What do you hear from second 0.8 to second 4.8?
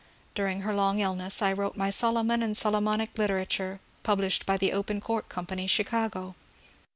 illness I wrote my ^* Solomon and Solomonic Literature," published by the